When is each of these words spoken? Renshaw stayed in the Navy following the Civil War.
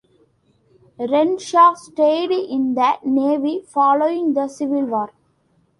Renshaw 0.97 1.75
stayed 1.75 2.31
in 2.31 2.73
the 2.73 2.97
Navy 3.03 3.61
following 3.67 4.33
the 4.33 4.47
Civil 4.47 4.85
War. 4.85 5.11